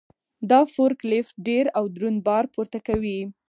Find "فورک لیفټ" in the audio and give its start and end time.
0.73-1.35